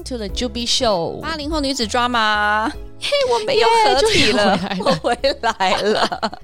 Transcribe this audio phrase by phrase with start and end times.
[0.00, 2.70] Welcome to the Juby Show，八零后女子 drama。
[2.98, 6.40] 嘿，我没有合体了，yeah, 我回来了。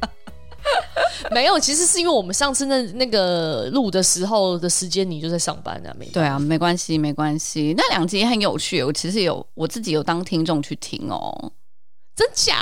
[1.32, 6.04] 没有，其实是因为我们上次那那个录的时候的时间，你就在上班啊，没？
[6.10, 7.72] 对啊，没关系，没关系。
[7.78, 11.52] 那两集很有趣，我其实有我自己有当听众去听哦。
[12.14, 12.56] 真假？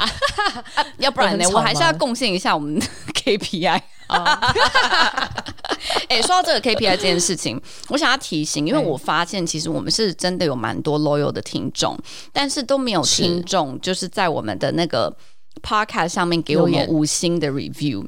[0.76, 1.44] 啊、要不然呢？
[1.50, 3.80] 我还是要贡献一下我们的 KPI。
[6.08, 11.98] 哎，说到这个 KPI 这件事情，我想要提醒，因为我发现其实我们是真的有蛮多 loyal 的听众，
[12.32, 15.14] 但是都没有听众就是在我们的那个
[15.62, 18.06] podcast 上面给我们五星的 review。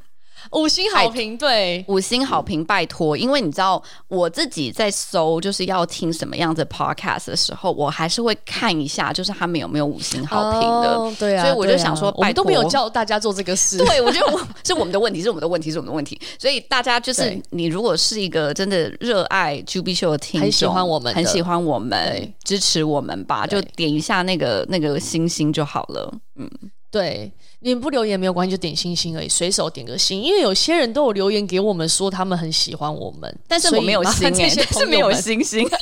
[0.53, 26.49] 五星好评，对，五星好评，拜托，因为你知道我自己在搜就是要听什么样子 podcast 的时候，我还是会看一下，就是他们有没有五星好评的，哦、对啊，所以我就想说，啊、我们都没有叫大家做这个事，对，我觉得我是我们的问题，是我们的问题，是我们的问题，所以大家就是你如果是一个真的热爱 Juby 秀的听众，很喜欢我们，很喜欢我们，支持我们吧，就点一下那个那个星星就好了，嗯。
[26.97, 27.31] 对，
[27.61, 30.19] 你不留言没有关系，就点星星而已，随手点个星。
[30.23, 35.63] 因为有些人都有留言给我们说他们很喜欢我们，但是我没有星哎，是没有星星。
[35.69, 35.75] 就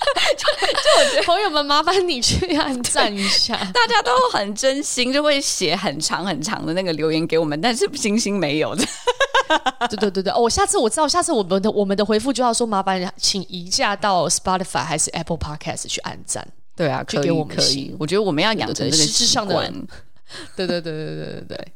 [0.99, 3.55] 我觉得朋友们，麻烦你去按赞一下。
[3.73, 8.85] 大家都很真心，就会写很长很长的那个留言给我们，但是星星没有 的。
[9.89, 16.45] 对对对对，哦，我下次我知道，下次我们的我们的回复就要说，麻烦请移驾到 Spotify 还是 Apple Podcast 去按赞。
[16.75, 17.95] 对啊，可以，我们可以。
[18.01, 19.73] 我觉得我们要养成这个习惯。
[20.57, 21.73] 对对对对对对对，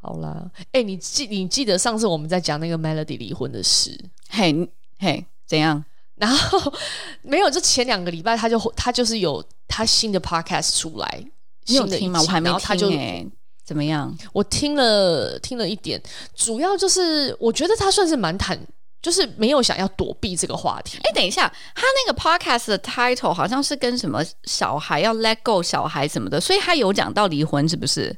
[0.00, 5.84] 好啦，哎、欸，你记你记得上次我们在讲那个 Melody 离婚的事，嘿嘿，怎样？
[6.16, 6.72] 然后
[7.22, 11.24] 没有，就前两个礼拜他就他就是有他新的 Podcast 出来，
[11.66, 12.20] 你有听吗？
[12.20, 12.90] 我还没听，他就
[13.64, 14.14] 怎么样？
[14.32, 16.02] 我听了听了一点，
[16.34, 18.58] 主要就是我觉得他算是蛮坦。
[19.02, 20.98] 就是没有想要躲避这个话题。
[21.04, 28.16] 哎，等一下，他那个 podcast 的 title 好像是跟什么小孩要 let go 小孩什么的，所以他有讲到离婚，是不是？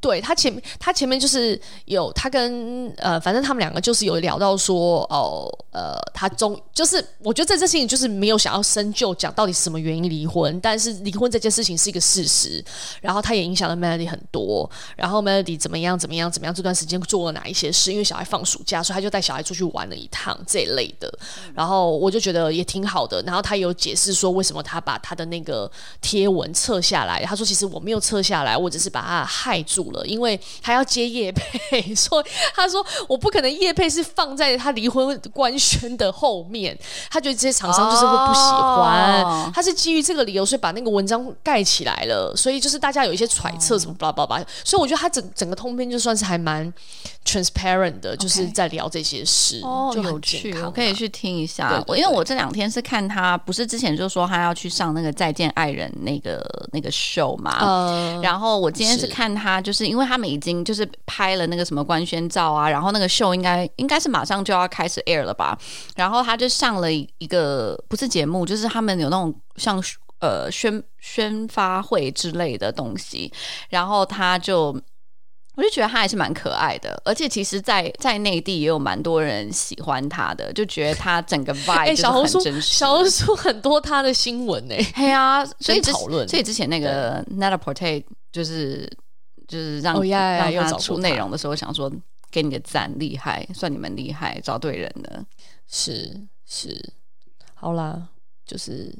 [0.00, 12.64] 对，他前面，他前面就是有他跟呃，反正他们两个就是有聊到说哦，呃，他终就是我觉得这件事情就是没有想要深究讲到底是什么原因离婚，但是离婚这件事情是一个事实，
[13.00, 21.12] 然后他也影响了 Melody 很多，然后 Melody 怎么样怎么样怎么样，这段时间做了哪一些事，因为小孩放暑假，所以他就带小孩出去玩了一趟这一类的，
[21.54, 25.70] 然后我就觉得也挺好的，然后他有解释说为什么他把他的那个
[26.00, 29.90] 贴文撤下来，他说其实我没有撤下来，我只是把他害住。
[29.92, 36.76] 了，因为还要接叶配， 所以他说我不可能叶配是放在他离婚官宣的后面，
[37.10, 46.72] 他觉得这些厂商就是会不喜欢，哦、他是基于这个理由，所以把那个文章盖起来了，所以就是大家有一些揣测什么巴拉巴拉，所以我觉得他整整个通篇就算是还蛮
[47.24, 49.60] transparent 的，就是在聊这些事.
[49.92, 51.82] 就很健康，哦、有趣，我可以去听一下。
[51.86, 59.86] 我因为我这两天是看他，不是之前就说他要去上那个再见爱人那个那个 show 嘛，呃、然后我今天是看他就是。
[59.86, 65.56] 因为他们已经就是拍了那个什么官宣照啊，然后那个秀应该应该是马上就要开始 air 了吧，
[65.94, 69.80] 然后他就上了一个不是节目，就是他们有那种像
[70.18, 73.32] 呃宣宣发会之类的东西，
[73.70, 74.76] 然后他就
[75.54, 82.74] 我就觉得他还是蛮可爱的，而且其实在，在在内地也有蛮多人喜欢他的，就觉得他整个 vibe 就是很真实。
[82.74, 88.02] 小红书很多他的新闻呢、欸， 对啊， 所以讨论，所以之前那个 Net-a-Porter
[88.32, 88.90] 就是。
[89.46, 91.90] 就是让、oh, yeah, yeah, 让他出内容的时候，想说
[92.30, 95.24] 给你个赞，厉害，算你们厉害，找对人了，
[95.68, 96.92] 是是，
[97.54, 98.08] 好啦，
[98.44, 98.94] 就是。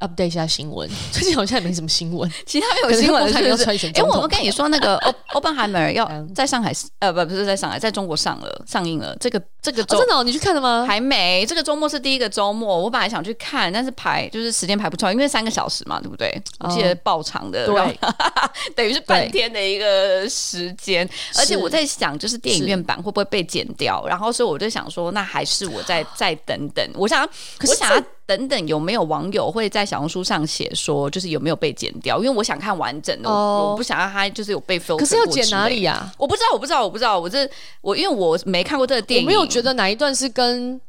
[0.00, 3.86] Update 一下新闻， 最近好像也没什么新闻，其他没有新闻是不是？
[3.94, 9.16] 哎，我们跟你说那个欧欧本海默要在上海，呃，不，不是在上海，在中国上了上映了。
[9.20, 10.84] 这个这个周、哦、真的、哦，你去看了吗？
[10.86, 16.30] 还没，这个周末是第一个周末，我本来想去看，但是排就是时间排不出来，因为三个小时嘛，对不对？
[16.60, 17.98] 我记得爆长的，对，
[18.74, 21.08] 等于是半天的一个时间。
[21.36, 24.04] 而且我在想，就是电影院版会不会被剪掉？
[24.06, 26.84] 然后所以我就想说，那还是我再 再等等。
[26.94, 27.26] 我想，
[27.58, 28.02] 可是我想要。
[28.30, 32.18] 等等，有没有网友会在小红书上写说，就是有没有被剪掉？
[32.18, 34.98] 因为我想看完整的，我不想让他就是有被 filter。
[34.98, 36.12] 可是要剪哪里呀？
[36.16, 37.18] 我不知道，我不知道，我不知道。
[37.18, 37.50] 我这
[37.80, 40.80] 我因为我没看过这个电影，我没有觉得哪一段是跟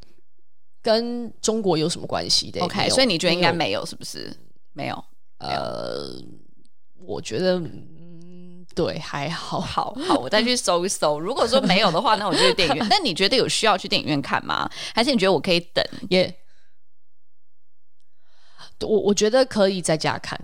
[0.84, 2.62] 跟中国有什么关系的。
[2.62, 4.32] OK，所以你觉得应该没有，是不是？
[4.74, 5.04] 没有。
[5.40, 6.14] 呃，
[7.04, 11.18] 我觉得嗯，对，还好，好好，我再去搜一搜。
[11.20, 12.88] 如果说没有的话，那我就去电影院。
[12.88, 14.70] 但你觉得有需要去电影院看吗？
[14.94, 15.84] 还是你觉得我可以等？
[16.12, 16.32] 也。
[18.88, 20.40] 我我觉得可以在家看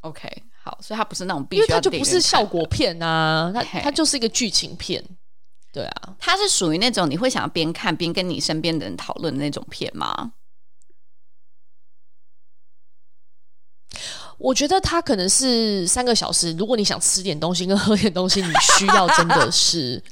[0.00, 0.28] ，OK，
[0.62, 5.04] 好，所以它不是那种必须要，因为它就不是效果片啊，它它就是一个剧情片，
[5.72, 10.32] 对啊，它是属于那种你会想要边看边跟你身边的人讨论的那种片吗？
[14.38, 16.52] 我觉得它可能是三个小时。
[16.54, 20.02] 如果你想吃点东西跟喝点东西，你需要真的是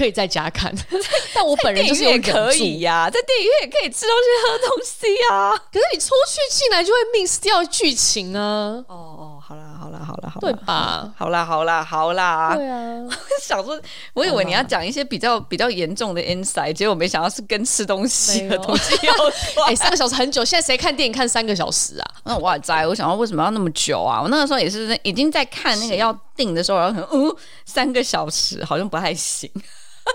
[0.00, 0.74] 可以在家看。
[1.34, 5.52] 但我本人就是也可以呀、啊，在电影院也可以吃东西喝东西啊。
[5.70, 8.82] 可是你出去进来就会 miss 掉剧情啊。
[8.88, 11.12] 哦哦，好啦好啦好啦好啦，对吧？
[11.16, 12.54] 好啦好啦好啦。
[12.56, 13.12] 对啊，我
[13.44, 13.78] 想说，
[14.14, 19.32] 我以为你要讲一些比较比较严重的 insight，结果没想到是跟吃东西的东西有关。
[19.68, 22.10] 哎，三个小时很久，现在谁看电影看三个小时啊？
[22.24, 24.22] 那我还在，我想说为什么要那么久啊？
[24.22, 27.36] 我那个时候也是已经在看那个要定的时候，然后可能嗯，
[27.66, 29.50] 三个小时好像不太行。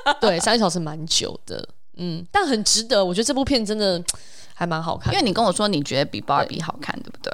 [0.22, 3.04] 对，三个小时蛮久的，嗯，但很值得。
[3.04, 4.04] 我觉得这部片真的
[4.54, 7.32] 还蛮好看，因为你跟我说你觉得比芭比好看，对，不对？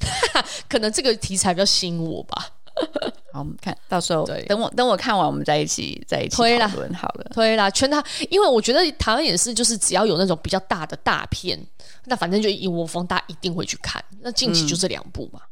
[0.68, 2.50] 可能这个题材比较吸引我吧。
[3.32, 7.24] 好，我们看到时候对，等我等我看完，我们再一起在一起讨论好了。
[7.34, 11.58] 推啦，圈他，因为我觉得台湾也是，就是只要有那种比较大的大片，
[12.06, 14.02] 那反正就一窝蜂，大家一定会去看。
[14.20, 15.50] 那近期就这两部嘛，嗯、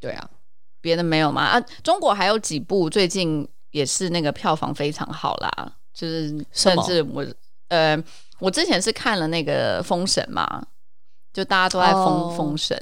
[0.00, 0.28] 对啊，
[0.82, 1.42] 别的没有吗？
[1.42, 7.26] 啊，中国还有几部最近也是那个票房非常好啦，就是甚至我
[7.68, 7.96] 呃，
[8.38, 10.66] 我之前是看了那个《封神》嘛，
[11.32, 12.76] 就大家都在封《封神》。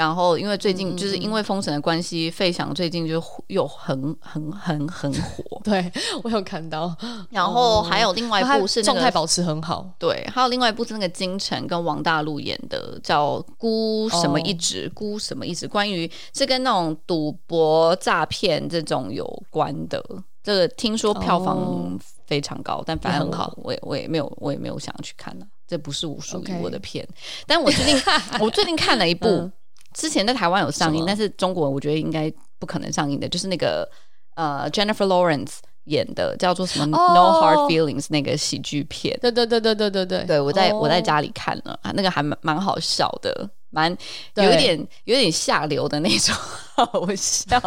[0.00, 5.44] 然后，因为最近就是因为封神的关系，费翔最近就又很很很很火。
[5.62, 5.92] 对，
[6.24, 6.96] 我有看到。
[7.28, 9.86] 然后还有另外一部是那个状态保持很好。
[9.98, 20.02] 对，还有另外一部是那个金晨跟王大陆演的，叫《孤什么一职》，孤什么一直，关于是跟那种赌博诈骗这种有关的。
[20.42, 25.44] 这个听说票房非常高，但反正很好，我也我也没有我也没有想要去看呢。
[25.68, 27.06] 这不是我属于我的片。
[27.46, 28.02] 但我最近
[28.40, 29.50] 我最近看了一部。
[29.92, 33.88] 之前在台湾有上映，但是中国我觉得应该不可能上映的，就是那个
[34.34, 39.18] 呃 Jennifer Lawrence 演的叫做什么 No Hard Feelings 那个喜剧片。
[39.20, 43.90] 对对对对对对对，对我在我在家里看了，那个还蛮蛮好笑的，蛮
[44.36, 46.34] 有一点有点下流的那种
[46.76, 47.60] 好笑。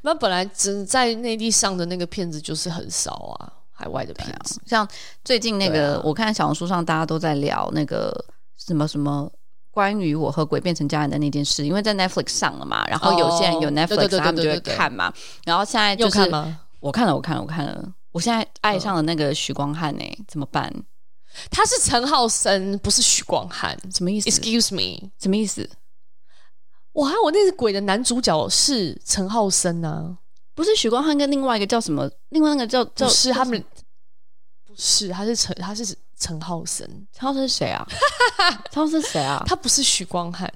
[0.00, 4.88] 那本来只在内地上的那个片子就是很少啊，海外的片子，像
[5.24, 8.24] 最近那个我看小红书上大家都在聊那个
[8.56, 9.30] 什么什么。
[9.74, 15.12] 关于我和鬼变成家人的那件事，因为在 Netflix 上了嘛，然后有些人有 Netflix，他们就会看嘛。
[15.44, 16.20] 然后现在就是
[16.78, 20.72] 我看了，我看了，我看了，我现在爱上了那个许光汉呢，怎么办？
[21.50, 25.68] 他是陈浩森，不是许光汉，什么意思？Excuse me，什么意思？
[26.92, 30.16] 哇，我那个鬼的男主角是陈浩森呢，
[30.54, 32.08] 不是许光汉跟另外一个叫什么？
[32.28, 33.64] 另外那个叫叫是他们。
[34.76, 36.88] 是，他是陈，他是陈浩森。
[37.12, 37.86] 陈浩森是谁啊？
[38.72, 39.42] 陈浩森是谁啊？
[39.46, 40.50] 他不是许光汉，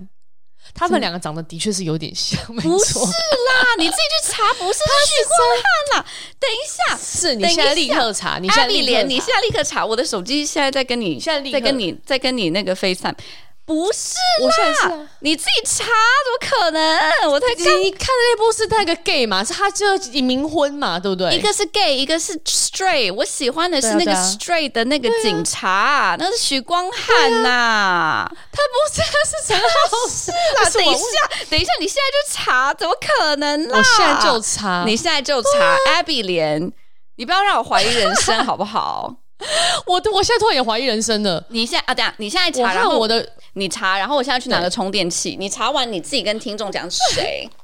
[0.74, 2.70] 他们两个长得的确是有点像，没错。
[2.70, 6.06] 不是啦，你自己去查，不是许光汉啦。
[6.38, 13.14] 等一下，是你现在立刻查，你现在立刻查，你现在立刻查，我的手机现在在跟你，现在在跟你，在跟你那个 FaceTime。
[13.68, 17.30] 不是啦，是啊、你自己查，怎么可能？
[17.30, 21.36] 我才看你看的那部是那个 gay 嘛，是他就冥婚嘛，对不对？
[21.36, 23.12] 一个是 gay，一个是 straight。
[23.12, 28.32] 我喜欢的是那个 straight 的那个警察，啊啊、那是许光汉呐、啊。
[28.50, 30.70] 他不是，他是陈浩 是啦。
[30.72, 33.76] 等一下，等一下，你现在就查，怎么可能啦？
[33.78, 35.48] 我现在就查，你现在就查。
[35.58, 36.72] 啊、Abby 莲，
[37.16, 39.14] 你不要让我怀疑人生好不好？
[39.86, 41.44] 我我现在突然也怀疑人生了。
[41.48, 43.34] 你现在啊，等下，你现在查，然后我的。
[43.54, 45.34] 你查，然后我现在去拿个充电器。
[45.36, 47.50] 你查完，你自己跟听众讲是谁？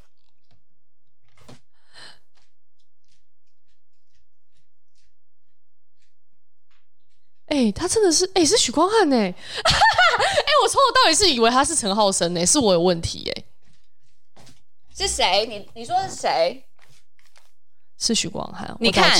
[7.46, 9.16] 哎、欸，他真的是哎、欸，是许光汉 哎！
[9.16, 9.34] 哎、欸，
[10.64, 13.44] 我从头到底是以为他是陈浩生哎，是我有问题哎？
[14.96, 15.46] 是谁？
[15.46, 16.64] 你你说是谁？
[17.98, 18.76] 是许光汉？
[18.80, 19.16] 你看，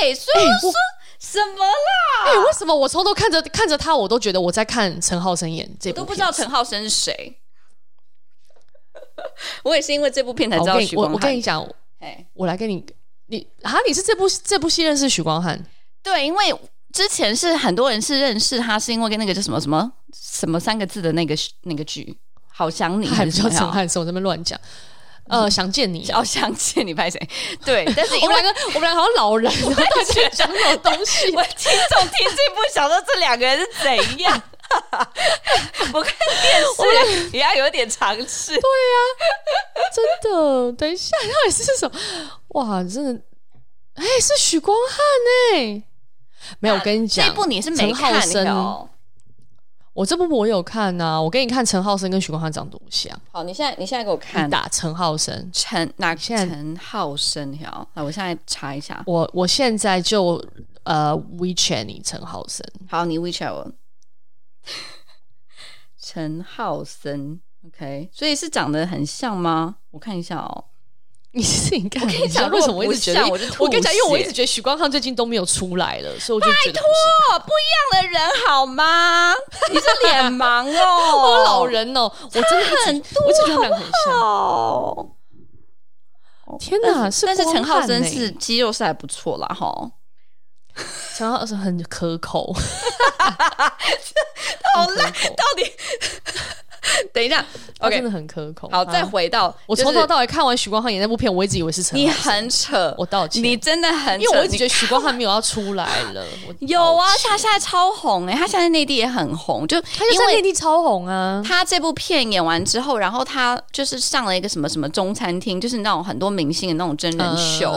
[0.00, 0.70] 对，所以我说。
[0.70, 0.76] 欸
[1.22, 2.24] 什么啦？
[2.24, 6.02] 哎、欸，为什么我从头看着看着他，我都觉得我在看陈浩生演这部片？
[6.02, 7.38] 都不知道陈浩生是谁。
[9.62, 11.14] 我也是因为这部片才知道许光汉。
[11.14, 11.62] 我跟你讲，
[11.98, 12.82] 哎，我来跟你，
[13.26, 15.62] 你啊，你是这部这部戏认识许光汉？
[16.02, 16.54] 对，因为
[16.90, 22.16] 之前是很多人是认识他，是因为跟那个叫什么什么什么三个字的那个那个剧，
[22.50, 24.00] 好想你还是叫陈汉生？
[24.00, 24.58] 我这边乱讲。
[25.28, 27.20] 呃，想见你， 哦，想见你，拍谁？
[27.64, 34.42] 对，但是我们两个，我们两个好像老人， 我觉得讲这种东西，我听众听进不晓得这两个人是怎样。
[35.92, 38.52] 我看电视也要有点尝试。
[38.52, 40.72] 对呀，真的。
[40.72, 41.98] 等一下，到底是什么？
[42.48, 43.20] 哇，真的，
[43.94, 44.98] 哎，是许光汉
[45.58, 45.82] 哎，
[46.60, 48.88] 没有，我跟你讲，这部你是没看的。
[49.92, 53.14] 我这部我有看呐、啊，我给你看陈浩生跟许光汉长多像。
[53.32, 57.58] 好，你现在你现在给我看，打陈浩生，陈哪现在陈浩生？
[57.64, 59.02] 好，那我现在查一下。
[59.06, 60.42] 我我现在就
[60.84, 62.64] 呃 WeChat 你陈浩生。
[62.88, 63.72] 好，你 WeChat 我。
[66.00, 69.76] 陈浩生，OK，所以是长得很像吗？
[69.90, 70.64] 我看一下哦。
[71.32, 73.22] 你是你看，我跟你讲，为什么我一直觉得？
[73.28, 76.88] 我我跟你讲，因为我一直觉得许光汉最近都没有出来了，所以我就觉得拜
[77.28, 79.32] 托，不一样的人好吗？
[79.70, 82.48] 你是脸盲哦， 我老人哦，我真的
[82.84, 85.08] 很，我觉得他们很像。
[86.58, 89.92] 天哪，但是陈浩真是肌肉是还不错啦，哈。
[91.16, 92.52] 陈浩是很可口，
[94.74, 95.72] 好烂，到底。
[97.12, 97.44] 等一下
[97.78, 98.68] ，OK，真的很可口。
[98.70, 101.98] 好，再回到我从头到尾看完许光汉演那部片，我一直以为是陈。
[101.98, 103.42] 你很扯，我道歉。
[103.42, 106.24] 你真的很扯，因为我一直觉得许光汉没有要出来了。
[106.60, 111.42] 有啊，他现在超红哎，他现在内地也很红，就他就在内地超红啊。
[111.46, 117.72] 他这部片演完之后，然后他就是上了一个什么什么中餐厅，就是那种很多明星的那种真人秀。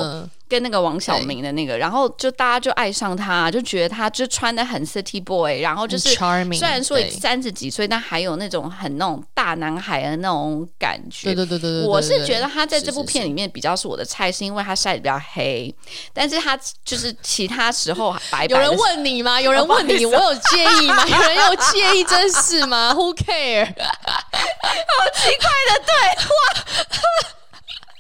[0.54, 11.34] 跟那个王晓明的那个，然后就大家就爱上他，就觉得他就穿的很 city boy，然后就是虽然说三十几岁，但还有那种很那种大男孩的那种感觉。
[11.34, 15.74] 对对对对，我是觉得他在这部片里面比较是我的菜，是因为他晒的比较黑，
[16.14, 16.56] 但是他
[16.86, 18.56] 就是其他时候白白。
[18.56, 19.42] 有人问你吗？
[19.42, 21.04] 有人问你，我有介意吗？
[21.08, 23.66] 有人有介意这事吗？Who care？
[23.74, 25.94] 好奇怪的对
[26.24, 26.30] 话。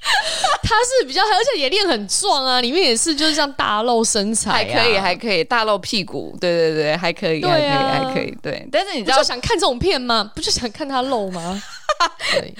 [0.63, 8.67] 他是比较，而且也练很壮啊，里面也是就是这样大露身材，还可以，还可以大露屁股，对对对，还可以，还可以，还可以，对。
[8.72, 10.31] 但是你知道想看这种片吗？
[10.36, 11.62] 不就想看他露吗？
[12.33, 12.53] 对，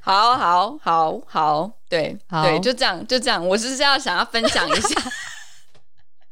[0.00, 4.88] 好好好好，对对，就这样就这样，我是这样想要分享一下。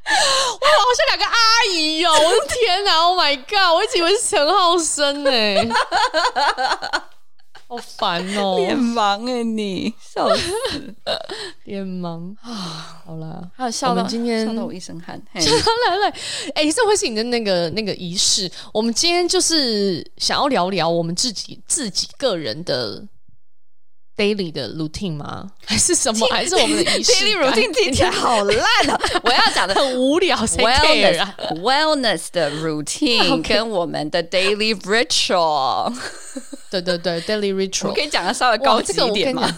[0.06, 1.32] 哇，好像两个阿
[1.72, 2.12] 姨哦！
[2.12, 3.74] 我的天哪，Oh my God！
[3.74, 5.30] 我一直以为是陈浩生呢。
[7.76, 10.94] 好烦哦， 脸盲哎，你笑死，
[11.64, 13.02] 脸盲啊！
[13.04, 15.20] 好了，还有笑到今天笑到我一身汗。
[15.34, 16.14] 来来，
[16.54, 18.50] 哎，这会是你的那个那个仪式。
[18.72, 23.02] 我们今天就是想要聊聊我们自己自己个人的
[24.16, 25.50] daily 的 routine 吗？
[25.66, 26.26] 还是什么？
[26.32, 29.00] 还是我们的 仪式 daily routine 听起来好烂啊！
[29.24, 31.26] 我要讲的很无聊，wellness
[31.62, 35.92] wellness 的 routine 跟我们的 daily ritual。
[36.70, 39.48] 对对对，daily ritual，我可以讲的稍微高级一点吗？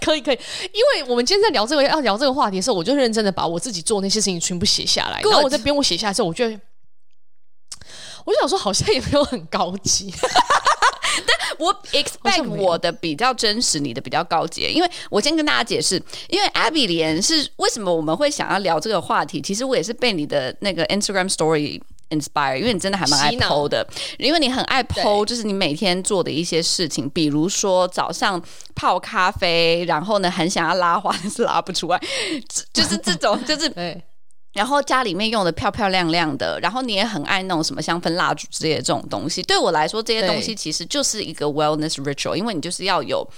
[0.00, 0.38] 可以可以，
[0.72, 6.58] 因为我们今天在聊这个要聊这个话题的时候，我就认真的把我自己做那些事情全部写下来.然后我在边我写下来的时候，我觉得，
[8.24, 10.30] 我就想说好像也没有很高级，但
[11.58, 21.80] 我 expect 我的比较真实，你的比较高级，因为我先跟大家解释，因为 Abby 莲是为什么我们会想要聊这个话题，其实我也是被你的那个 Instagram Story。
[22.10, 23.86] inspire，因为你真的还蛮爱 po 的，
[24.16, 28.42] 因为你很爱 po，就是你每天做的一些事情，比如说早上
[28.74, 32.00] 泡咖啡，然后呢很想要拉花，但是拉不出来，
[32.72, 34.02] 就是这种，就是对。
[34.52, 39.42] 然后家里面用的漂漂亮亮的，然后你也很爱那种什么香氛蜡烛之类的这种东西。
[39.42, 43.28] 对我来说，这些东西其实就是一个 wellness ritual，因为你就是要有，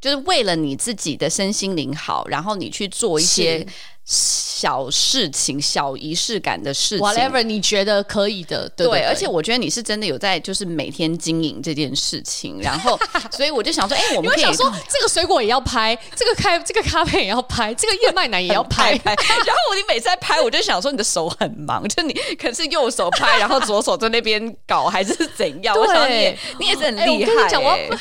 [0.00, 3.66] 就是为了你自己的身心灵好，然后你去做一些。
[4.08, 9.06] 小事情、小仪式感的事情，whatever 你觉得可以的，对，对，对，对。
[9.08, 12.60] 而且我觉得你是真的有在，就是每天经营这件事情。
[12.62, 12.96] 然后，
[13.32, 18.96] 所以我就想说，哎、欸，我们可以想说，这个水果也要拍，这个开，这个咖啡也要拍，这个燕麦奶也要拍。
[18.98, 19.12] 拍
[19.44, 25.74] 然后我你每次在拍，我就想说，你的手很忙，就你可能是右手拍， 然后左手在那边搞，还是怎样？
[25.74, 27.10] 对我想你也，你也是很厉害、欸。
[27.10, 27.98] 我跟你讲，我要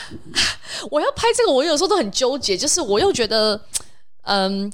[0.92, 3.60] 我要拍这个，我有时候都很纠结，就是我又觉得，
[4.22, 4.72] 嗯。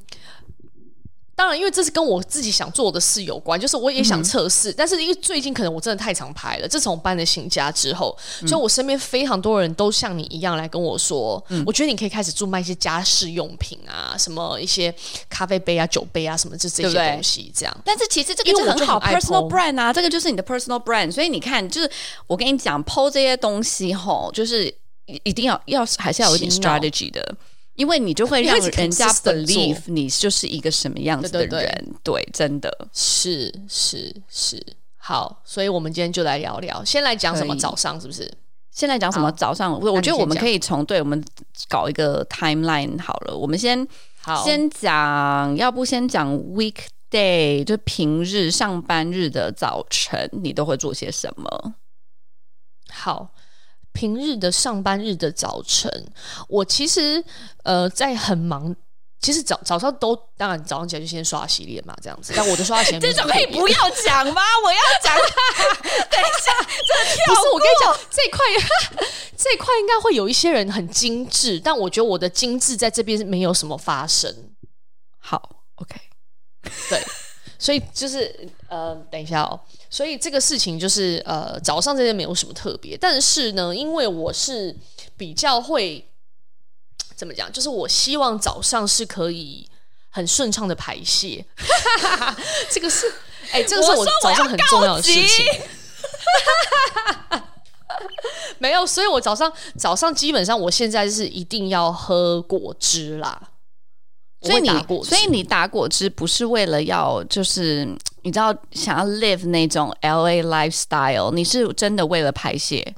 [1.42, 4.70] 当然，因为这是跟我自己想做的事有关，就是我也想测试。
[4.70, 14.94] 嗯、但是因为最近可能我真的太常拍了，自从搬了新家之后，嗯、所以我身边非常多人都像你一样来跟我说，嗯、我觉得你可以开始做卖一些家饰用品啊，什么一些
[15.28, 17.76] 咖啡杯啊、酒杯啊什么，就这些东西这样。
[17.84, 21.12] 但是其实这个就很好，personal brand 啊，这个就是你的 personal brand。
[21.12, 21.90] 所以你看，就是
[22.28, 24.72] 我跟你讲，po 这些东西吼，就是
[25.24, 27.36] 一定要要还是要有一点 strategy 的。
[27.76, 31.66] 因为你就会让人家 believe 你就是一个什么样子的人，对，对，
[32.04, 32.88] 对，对，真的。
[32.94, 34.64] 是是是。
[34.98, 38.32] 好，所以我们今天就来聊聊，先来讲什么早上是不是？
[38.72, 39.72] 先来讲什么早上？
[39.72, 41.24] 我我觉得我们可以从对我们
[41.68, 43.88] 搞一个 timeline 好了，我们先
[44.22, 44.44] 好。
[44.44, 51.74] 先讲，要不先讲 weekday 就平日上班日的早晨，你都会做些什么？
[52.92, 53.34] 好。
[53.94, 55.92] 平日的上班日的早晨，
[56.48, 57.24] 我其实
[57.64, 58.76] 呃在很忙，
[59.20, 62.34] 其实早早上都当然早上起来就先刷洗脸嘛，这样子。
[62.36, 64.42] 但我的刷 牙前这种可以不要讲吗？
[64.66, 65.16] 我要讲，
[66.10, 66.52] 等一下，
[66.88, 68.40] 这不是我跟你讲这块，
[69.38, 74.34] 这块应该会有一些人很精致，但我觉得我的精致在这边是没有什么发生。
[75.20, 75.96] 好，OK，
[76.90, 77.04] 对，
[77.60, 79.60] 所以就是呃，等一下哦。
[79.92, 84.74] 所以这个事情就是呃，早上这些没有什么特别，但是呢，因为我是
[85.18, 86.10] 比较会
[87.14, 89.68] 怎么讲，就是我希望早上是可以
[90.10, 91.46] 很顺畅的排泄。
[92.72, 93.06] 这个是
[93.52, 95.46] 哎、欸，这个是我早上很重要的事情。
[98.60, 103.50] 没有，所以我早上早上基本上我现在是一定要喝果汁啦。
[104.42, 104.70] 所以你
[105.04, 107.88] 所以你打果汁不是为了要就是
[108.24, 112.96] 你知道想要 live 那种 LA lifestyle，你是真的为了排泄？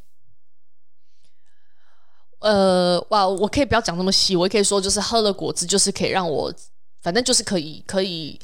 [2.39, 6.53] 呃，哇，我可以不要讲那么细，我也可以说就是喝了果汁就是可以让我
[7.01, 8.39] 反正就是可以可以。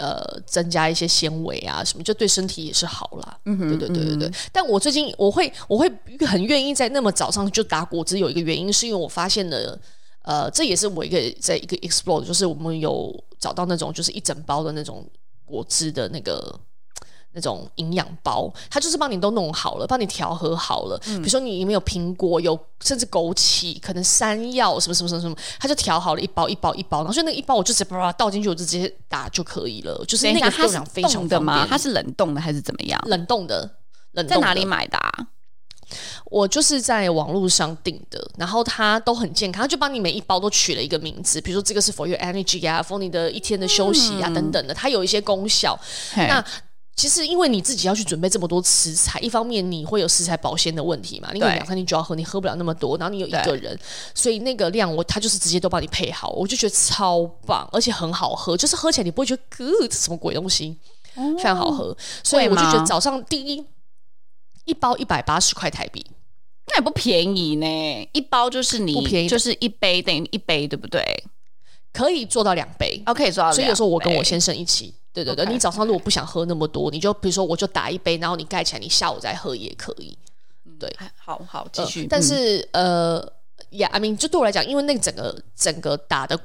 [0.00, 3.36] 呃，增加一些纤维啊，什么就对身体也是好啦。
[3.46, 4.28] 嗯哼，对对对对对。
[4.28, 5.90] 嗯、但我最近我会我会
[6.24, 9.76] 很愿意在那么早上就打果汁，有一个原因是因为我发现了，
[10.22, 15.04] 呃，这也是我一个在一个 explore，就是我们有找到那种就是一整包的那种
[15.48, 16.60] 果汁的那个。
[17.32, 20.98] 那种营养包，它就是帮你都弄好了，帮你调和好了。
[21.06, 27.00] 嗯、比如说你里面有苹果，有甚至枸杞，可能山药什么什么什么什么，它就调好了一包一包一包。
[27.00, 30.02] 然后所以那个一包我就直接把它倒进去，我就直接打就可以了。
[30.08, 31.66] 就是那个非常非常的吗？
[31.68, 33.00] 它是冷冻的还是怎么样？
[33.06, 33.60] 冷冻的，
[34.12, 34.34] 冷冻的。
[34.34, 35.12] 在哪里买的啊？
[36.26, 45.78] 我就是在网络上订的，然后它都很健康，它就帮你每一包都取了一个名字，比如说这个是 for your energy 啊，for 你的一天的休息啊、嗯、等等的，它有一些功效。
[46.16, 46.44] 那
[46.96, 53.78] 其实，因为你自己要去准备这么多食材，一方面你会有食材保鲜的问题嘛，因为两三天就要喝，你喝不了那么多，然后你有一个人，
[54.16, 60.76] 所以那个量我他就是直接都帮你配好，我就觉得超棒，而且很好喝，就是喝起来你不会觉得呃这什么鬼东西，
[61.14, 63.64] 哦、非常好喝，所以我就觉得早上第一
[64.68, 66.04] 一包一百八十块台币，
[66.66, 71.02] 那也不便宜呢，一包就是你不便宜，就是一杯等于一杯，对不对？
[71.92, 74.94] 可以做到两杯，OK，做到两杯，所以有时候我跟我先生一起。
[75.10, 75.52] 对对对，Okay.
[75.52, 80.16] 你早上如果不想喝那么多，你就比如说我就打一杯，然后你盖起来，你下午再喝也可以。
[80.78, 82.02] 对，好好继续。
[82.02, 83.32] 呃、但是、嗯、呃，
[83.70, 86.38] 呀，I mean，就对我来讲，因为那个整个整个打的，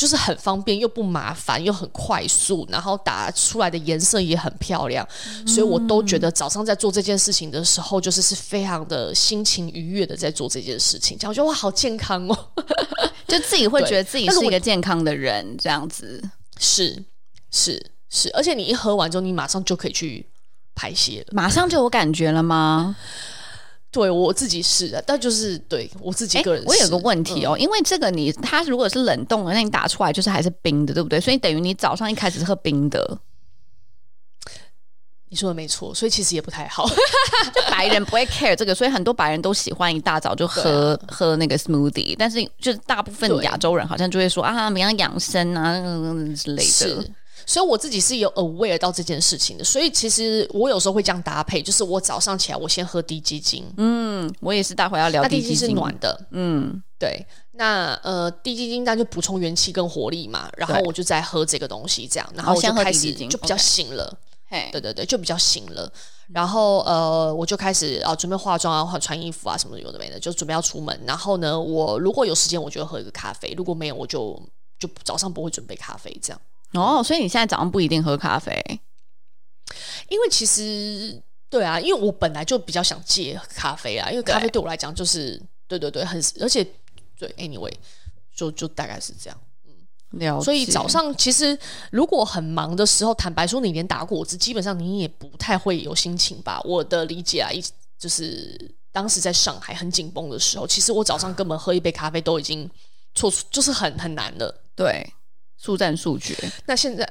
[0.00, 11.18] 就是很方便又不麻烦又很快速，然后打出来的颜色也很漂亮，嗯、所以我都觉得早上在做这件事情的时候，就是是非常的心情愉悦的在做这件事情。
[11.18, 12.48] 这样我觉得哇，好健康哦，
[13.28, 16.22] 就自己会觉得自己是一个健康的人，这样子
[16.58, 17.04] 是
[17.50, 17.92] 是。
[18.12, 20.26] 是，而且你一喝完之后，你马上就可以去
[20.74, 22.96] 排泄了，马上就有感觉了吗？
[23.92, 31.20] 对我自己是的，但就是对我自己个人是，我有个问题哦，嗯、因为这个你它如果是冷冻的，那你打出来就是还是冰的，对不对？
[31.20, 33.18] 所以等于你早上一开始是喝冰的。
[35.32, 36.88] 你说的没错，所以其实也不太好。
[37.54, 45.72] 就白人不会 care 这个，所以很多白人都喜欢一大早就喝、啊、喝那个 smoothie，但是就是大部分亚洲人好像就会说啊，怎么样养生啊
[46.34, 47.04] 之类的。
[47.46, 65.92] 是所以我自己是有 aware 到这件事情的，所以其实我有时候会这样搭配，就是我早上起来我先喝低基精，嗯，我也是待会要聊低基精，是暖的，嗯，对，那呃低基精那就补充元气跟活力嘛，然后我就再喝这个东西，这样，然后我就开始就比较醒了，嘿，对对对，就比较醒了，
[66.32, 74.40] 然后呃我就开始啊准备化妆啊，换穿衣服啊什么有的没的，就准备要出门，然后呢，我如果有时间我就喝一个咖啡，如果没有我就
[74.78, 76.40] 就早上不会准备咖啡这样。
[76.72, 78.52] 哦，所以你现在早上不一定喝咖啡，
[80.08, 86.64] 因为其实对啊，因为我本来就比较想戒咖啡啊，因为咖啡对我来讲就是对，对对对，很而且
[87.18, 87.72] 对，anyway，
[88.34, 89.40] 就就大概是这样，
[90.12, 90.40] 嗯。
[90.40, 91.58] 所以早上其实
[91.90, 96.60] 如果很忙的时候，坦白说，你连打果汁，基本上你也不太会有心情吧？
[96.64, 97.60] 我的理解啊，一
[97.98, 102.70] 就是当时在上海很紧绷的时候，其实我早上根本喝一杯咖啡都已经
[103.14, 105.12] 错，就是很很难了，对。
[105.62, 106.34] 速战速决。
[106.64, 107.06] 那现在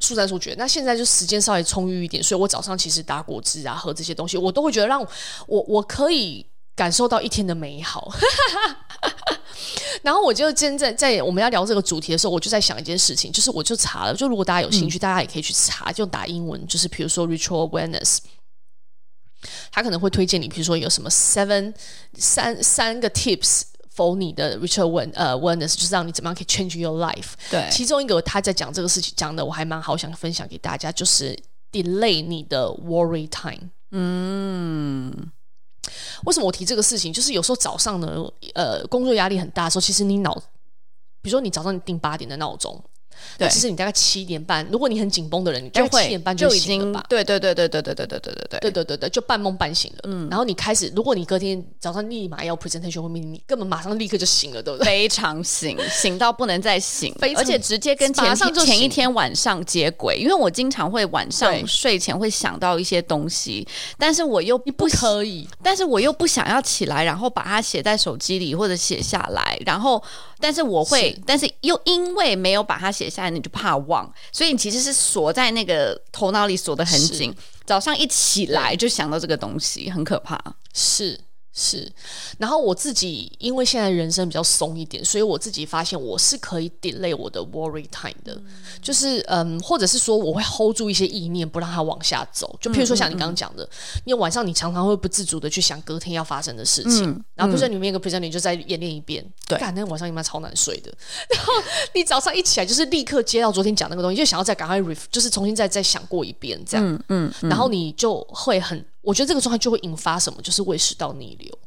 [0.00, 0.54] 速战速决。
[0.58, 5.00] 那现在就时间稍微充裕一点，所以我早上其实打果汁啊，喝这些东西，我都会觉得让
[5.46, 8.12] 我我可以感受到一天的美好。
[10.02, 18.18] 然后我就今天在在我们要聊这个主题的时候，我就在想一件事情，就是我就查了，就如果大家有兴趣，嗯、大家也可以去查，就打英文，就是比如说 ritual awareness
[19.72, 21.72] 他可能会推荐你，比如说有什么 seven
[22.18, 23.62] 三三个 tips。
[23.96, 27.32] 否，你的 ritual wellness 呃 wellness 就是让你怎么样可以 change your life。
[27.50, 31.36] 对，其中一个他在讲这个事情讲的，我还蛮好想分享给大家，就是
[31.72, 33.70] delay 你的 worry time。
[33.90, 35.10] 嗯，
[36.24, 37.12] 为什么我提这个事情？
[37.12, 40.34] 就是有时候早上呢，呃，工作压力很大的时候，其实你脑，
[41.22, 42.82] 比如说你早上你定八点的闹钟，
[43.38, 47.04] 对，其实你大概七点半，如果你很紧绷的人，你大概七点半就醒了吧？
[47.08, 49.98] 对对对对对对对对对对对对对对对，就半梦半醒了。
[50.04, 54.86] 嗯，然后你开始，如果你隔天早上立马要 presentation 会面，你根本马上立刻就醒了，对不对？
[54.86, 60.16] 非常醒，醒到不能再醒， 而且直接跟前前一天晚上接轨。
[60.16, 63.66] 因为我经常会晚上睡前会想到一些东西，
[63.98, 70.02] 但是我又不可以，但是我又不想要起来，然后把它写在手机里或者写下来，然后。
[70.38, 80.38] 但是我会，是但是又因为没有把它写下来，你就怕忘，所以你其实是锁在那个头脑里锁得很紧，早上一起来就想到这个东西，很可怕。
[80.74, 81.18] 是。
[81.58, 81.90] 是，
[82.36, 88.44] 然后我自己因为现在人生比较松一点，所以我自己发现我是可以 delay 我的 worry time 的，嗯、
[88.82, 92.58] 就是嗯，或者是说我会 hold 住一些意念，不让它往下走。
[92.60, 93.66] 就譬如说像你刚刚讲的，
[94.04, 100.92] 因为、晚上你常常会不自主的去想隔天要发生的事情，嗯、然后比如说里面一个 present 你就再演练一遍，对，干那晚上你妈超难睡的。
[101.30, 101.54] 然后
[101.94, 108.84] 你早上一起来就是立刻接到昨天讲那个东西，就想要再赶快 ref，就是重新再再想过一遍这样，嗯，嗯嗯然后你就会很。
[109.06, 111.58] 我觉得这个状态就会引发什么，就是胃食道逆流。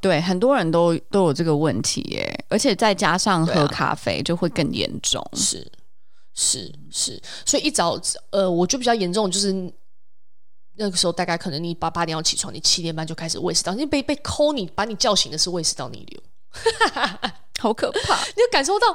[0.00, 5.22] 对，很多人都都有这个问题耶，而且再加上喝咖啡就会更严重。
[5.22, 5.70] 啊、是
[6.34, 7.96] 是是，所以一早
[8.30, 9.52] 呃，我就比较严重，就是
[10.74, 16.20] 那个时候大概可能你八八点要起床，你七点半就开始胃食道，因为被被抠你把你叫醒的是胃食道逆流，
[17.60, 18.16] 好可怕！
[18.26, 18.86] 你就感受到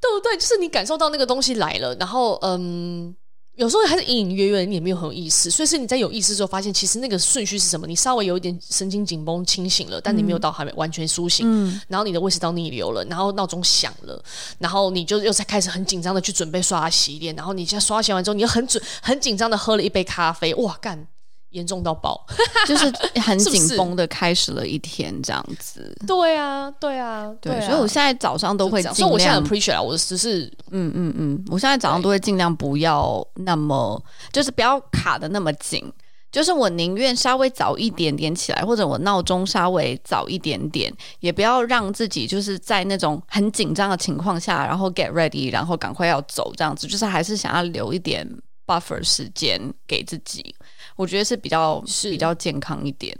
[0.00, 0.36] 对不对？
[0.36, 3.14] 就是你感受到那个东西来了，然后嗯。
[3.56, 7.86] 有时候还是隐隐约约，你也没有很有意识，所以是你在有意识之后，发现其实那个顺序是什么？
[7.86, 14.22] 你稍微有一点神经紧绷、清醒了，但你没有到还没完全苏醒，嗯、然后你的胃食道逆流了，然后闹钟响了，
[14.58, 21.06] 然后你就又在开始很紧张的去准备刷牙洗脸，然后你现在刷洗完之后，你又很准很紧张的喝了一杯咖啡，哇干！
[21.54, 22.20] 严重到爆，
[22.66, 25.96] 就是很紧绷的开始了一天这样子。
[26.06, 35.90] 对啊，对啊，对，所以我现在早上都会尽量，所以我现在很 appreciate 啊，我只是，嗯嗯嗯，我现在早上都会尽量不要那么，就是不要卡的那么紧，
[36.32, 48.28] 就是我宁愿稍微早一点点起来，或者我闹钟稍微早一点点，也不要让自己就是在那种很紧张的情况下，然后 get ready，然后赶快要走这样子，就是还是想要留一点
[48.66, 50.54] buffer 时间给自己。
[50.96, 53.16] 我觉得是比较是比较健康一点，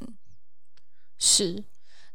[1.18, 1.62] 是。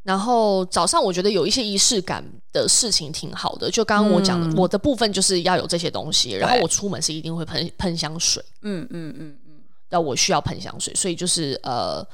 [0.02, 6.32] 然后早上我觉得有一些仪式感的事情挺好的，就刚刚我讲的，嗯、我的部分就是要有这些东西。
[6.32, 12.06] 然后我出门是一定会喷喷香水，嗯嗯嗯嗯，那我需要喷香水，所以就是呃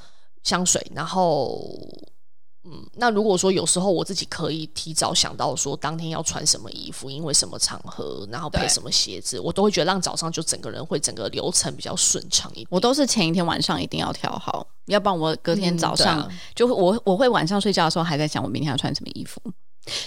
[0.42, 1.78] 香水，然后。
[2.68, 12.66] 嗯，那如果说有时候我自己可以提早想到说当天要穿什么衣服，因为什么场合，然后配什么鞋子，我都会觉得让早上就整个人会整个流程比较顺畅一点。
[12.70, 19.40] 我都是前一天晚上一定要调好，要不然我隔天早上、嗯啊、就会我我会晚上睡觉的时候还在想我明天要穿什么衣服，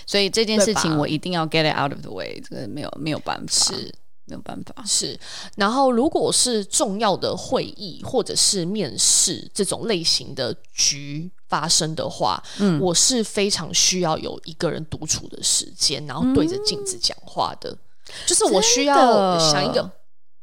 [0.05, 3.73] 所以这件事情我一定要 get it out of the way，这个没有没有办法。
[3.73, 3.93] 是。
[4.29, 5.19] 没有办法，是。
[5.55, 17.69] 然后，如果是重要的会议或者是面试这种类型的局发生的话，嗯，我是非常需要有一个人独处的时间，然后对着镜子讲话的。
[17.71, 17.77] 嗯、
[18.25, 19.91] 就是我需要想一个，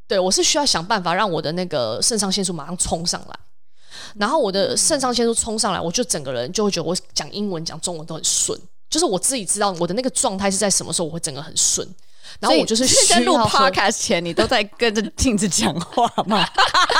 [0.06, 3.38] 对我是需要想办法让我的那个肾上腺素马上冲上来，
[4.16, 8.60] 然后我的肾上腺素冲上来，我就整个人就会觉得我讲英文、讲中文都很顺。
[8.88, 11.86] 就是我自己知道我的那个状态是在什么时候，我会整个很顺。
[12.40, 16.46] 然后我就是在录 podcast 前，你都在跟着镜子讲话吗？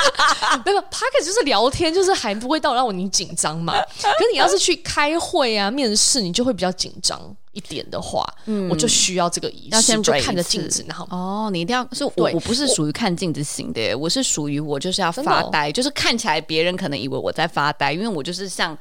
[0.65, 3.73] 没有，podcast 就是聊天，就是还不会到让我你紧张嘛。
[4.01, 7.19] 可是你要是去开会啊、面试，你就会比较紧张
[7.51, 18.77] 一点的话，嗯，我就需要这个仪式，要先就看着镜子，然后哦，你一定要是我，我不是属于看镜子型的，我，我是属于我就是要发呆，哦、就是看起来别人可能以为我在发呆，因为我就是像。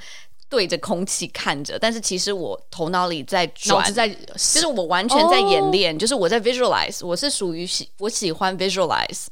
[0.48, 9.26] 对着空气看着，但是其实我头脑里在转，在就是我完全在演练，哦、就是我在 visualize，我是属于喜我喜欢 visualize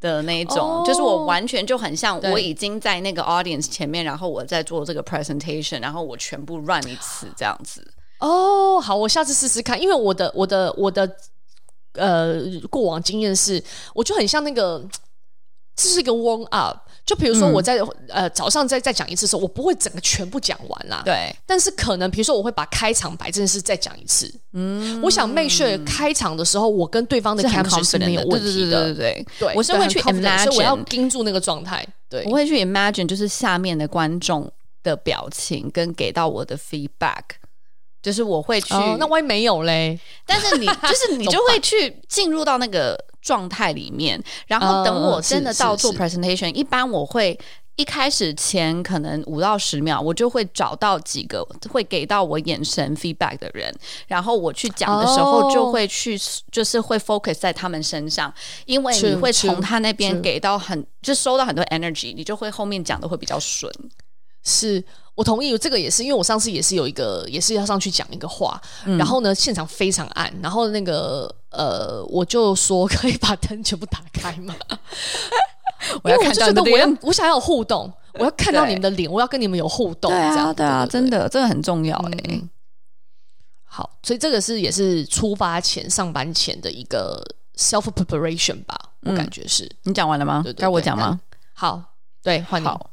[0.00, 7.86] 的那一种，哦、就是我完全就很像我已经在那个 audience 前面，然后我在做这个 presentation，然后我全部 run 一次这样子。
[8.18, 11.16] 哦，好，我下次试试看，因为我的我的我的
[11.92, 13.62] 呃过往经验是，
[13.94, 14.84] 我就很像那个，
[15.76, 16.85] 这是一个 warm up。
[17.06, 21.02] 就比如说我在、嗯、呃早上再再讲一次的时候，我不会整个全部讲完啦。
[21.04, 24.28] 对，但是可能比如说我会把开场白这件事再讲一次。
[24.52, 28.86] 嗯，我想 make sure 开场的时候我跟对方的 chemistry 是没有问题的。
[28.86, 31.86] 对对对对对，对我是会去 imagine，所以我要盯住那个状态。
[32.08, 34.50] 对，我会去 imagine，就是下面的观众
[34.82, 37.22] 的表情跟给到我的 feedback，
[38.02, 38.74] 就是我会去。
[38.74, 39.96] 哦、那万一没有嘞？
[40.26, 42.98] 但是你就是你 就会去进入到那个。
[43.26, 47.36] 状态里面，然后等我真的到做 presentation，、uh, 一般我会
[47.74, 53.74] 一开始前可能五到十秒，我就会找到几个会给到我眼神 feedback 的人，
[54.06, 56.16] 然后我去讲的时候就会去，
[56.52, 58.32] 就是会 focus 在他们身上，
[58.64, 63.72] 因为你会从他那边给到很，就收到很多 energy，你就会后面讲的会比较顺。
[64.48, 64.82] 是
[65.16, 74.54] 我同意，这个也是因为我上次也是有一个，也是要上去讲一个话，嗯、然后呢现场非常暗，然后那个呃我就说可以把灯全部打开吗？
[76.02, 80.10] 我要看到你的脸，我想要有互动，我要看到你们的脸，我要跟你们有互动。
[80.10, 82.50] 对啊，对啊，真的，这个很重要哎、欸嗯。
[83.64, 87.22] 好，所以这个是也是出发前、上班前的一个
[87.56, 89.70] self preparation 吧，我感觉是。
[89.82, 90.42] 你讲完了吗？
[90.56, 91.20] 该我讲吗？
[91.52, 91.82] 好，
[92.22, 92.66] 对，换你。
[92.66, 92.90] 好，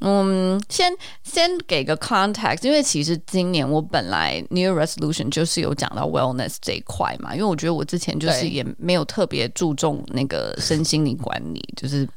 [0.00, 12.08] 嗯，先先给个 context，因为其实今年我本来 New Resolution 就是有讲到 wellness 这一块嘛，因为我觉得我之前就是也没有特别注重那个身心灵管理，就是。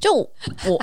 [0.00, 0.28] 就我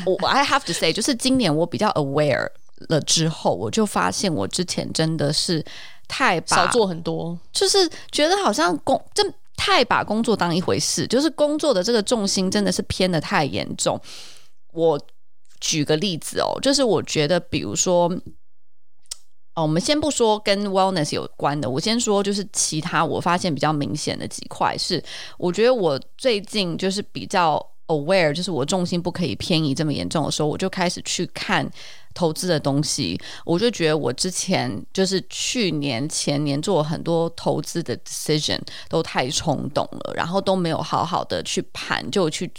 [0.06, 2.48] 我 I have to say，就是今年我比较 aware
[2.88, 5.62] 了之后，我就发现我之前真的是
[6.08, 7.78] 太把少做很多，就是
[8.14, 9.22] 觉得好像工这
[9.58, 14.00] 太把工作当一回事，就是工作的这个重心真的是偏的太严重。
[14.72, 14.98] 我
[15.60, 18.10] 举个例子哦，就是我觉得比如说，
[19.56, 25.04] 哦，我们先不说跟 wellness 有关的，我先说就是其他我发现比较明显的几块是，
[25.38, 27.74] 我觉得我最近就是比较。
[27.88, 31.66] aware 就是我重心不可以偏移这么严重的时候，我就开始去看
[32.14, 33.18] 投资的东西。
[33.46, 42.52] 我就觉得我之前就是去年前年做很多投资的 decision 都太冲动了，然后都没有好好的去盘，就去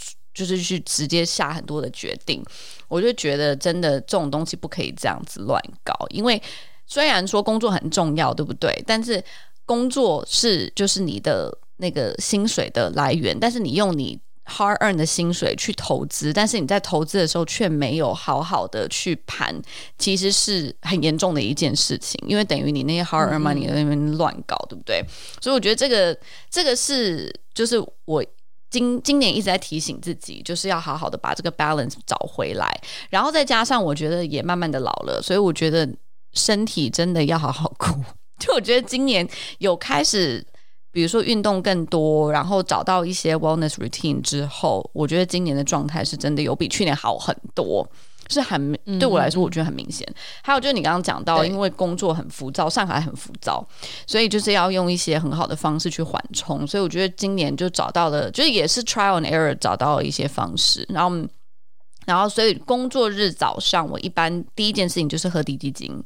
[0.45, 2.43] 就是去直接下很多的决定。
[2.87, 6.41] 我就觉得真的这种东西不可以这样子乱搞，因为
[6.85, 8.83] 虽然说工作很重要，对不对？
[8.87, 9.23] 但是
[9.65, 14.19] 工作是就是你的那个薪水的来源，但是你用你。
[14.51, 19.55] hard earn 的薪水去投资，但是你在投资的时候却没有好好的去盘，
[19.99, 25.05] 其实是很严重的一件事情，因为等于你那些 hard earn money 在那边乱搞，对不对？
[25.39, 26.17] 所以我觉得这个
[26.49, 28.25] 这个是就是我
[28.69, 32.69] 今今年一直在提醒自己，就是要好好的把这个 balance 找回来，
[33.09, 35.87] 然后再加上我觉得也慢慢的老了，所以我觉得
[36.33, 37.87] 身体真的要好好顾。
[38.39, 39.27] 就我觉得今年
[39.57, 40.45] 有开始。
[40.91, 47.87] 比如说运动更多，然后找到一些 wellness routine 之后，我觉得今年的状态是真的有比去年好很多，
[48.29, 50.07] 是很对我来说我觉得很明显。
[50.09, 53.67] 嗯、还有就是你刚刚讲到，因为工作很浮躁，上海很浮躁，
[54.07, 56.65] 所以就是要用一些很好的方式去缓冲。
[56.65, 60.85] 所以我觉得今年就找到了，就是也是 trial and error 找到了一些方式。
[60.89, 61.27] 然后，
[62.05, 66.03] 然后所以工作日早上我一般第一件事情就是喝滴滴精，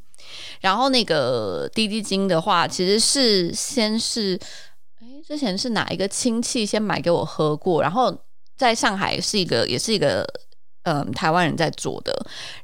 [0.61, 4.39] 然后那个滴滴精的话，其实是先是。
[5.01, 8.13] 哎之前是哪一个亲戚先买给我喝过，然后
[8.57, 10.25] 在上海是一个也是一个
[10.83, 12.13] 嗯台湾人在做的，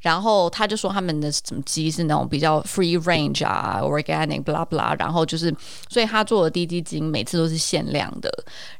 [0.01, 5.53] 然后他就说他们的什么鸡是那种比较 free range 啊，organic blah blah，然后就是
[5.89, 8.32] 所以他做的滴滴精每次都是限量的，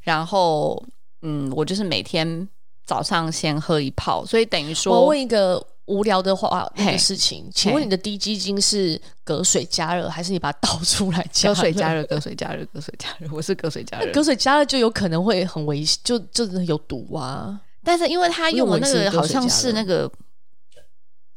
[0.02, 0.82] 然后
[1.22, 2.48] 嗯我就是每天
[2.86, 5.66] 早上先喝一泡，所以等于说我问一个。
[5.90, 11.56] 无聊的话，那个事情，请问你的滴鸡精是隔水加热，还是你把它倒出来加热？
[11.56, 13.28] 隔水加热， 隔水加热，隔水加热。
[13.32, 17.60] 我是隔水加热，隔水加热就有可能会很危险，就就有毒啊。
[17.90, 20.08] 但是因为他用的那个好像是那个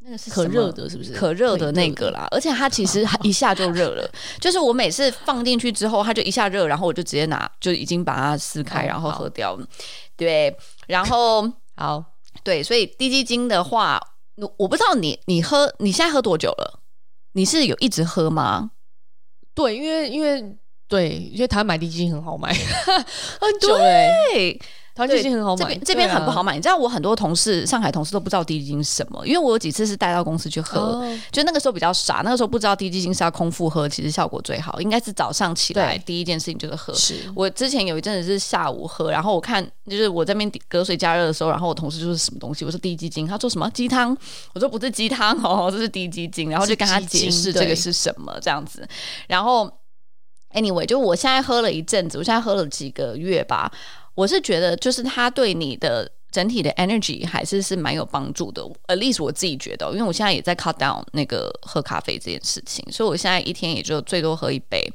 [0.00, 2.28] 那个是可热的，是不是可热的那个啦？
[2.30, 4.06] 而且它其实 一下就热了，
[4.38, 9.58] 就是我每次放进去之后，它就一下热，然后我就直接拿，就已经把它撕开，然后喝掉。
[10.16, 10.54] 对，
[10.86, 12.04] 然后 好，
[12.44, 13.98] 对，所以低基精的话。
[14.56, 16.80] 我不知道你你喝你现在喝多久了？
[17.32, 18.70] 你是有一直喝吗？
[19.54, 20.56] 对，因为因为
[20.88, 22.52] 对，因为台湾买低基精很好买，
[23.38, 24.60] 很久嘞、欸。
[24.94, 26.54] 台湾滴鸡精很好买，这边很不好买。
[26.54, 36.92] 你知道我很多同事，上海同事都不知道低基金是什么，因为我有几次是带到公司去喝，哦、就那个时候比较傻，那个时候不知道低基金是要空腹喝，其实效果最好，应该是早上起来第一件事情就是喝。
[36.92, 44.14] 是我之前有一阵子是下午喝，然后我看就是我在那边隔水加热的时候，然后我同事就是什么东西，我说低基金，他说什么鸡汤，
[44.52, 48.86] 我说不是鸡汤哦，这是低基金，然后就跟他解释这个是什么这样子，
[49.26, 49.72] 然后
[50.52, 53.72] anyway 就我现在喝了一阵子，我现在喝了几个月吧。
[54.14, 58.62] 我是觉得，就是它对你的整体的 energy 还是是蛮有帮助的。
[58.88, 64.86] At least 我自己觉得，因为我现在也在 cut down 那个喝咖啡这件事情，所以我现在一天也就最多喝一杯。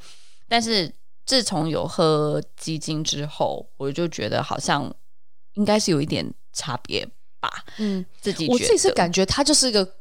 [0.47, 0.91] 但是
[1.25, 4.93] 自从有喝鸡精之后，我就觉得好像
[5.53, 7.07] 应该是有一点差别
[7.39, 7.65] 吧。
[7.77, 9.96] 嗯，自己我自己是感觉它就是一个。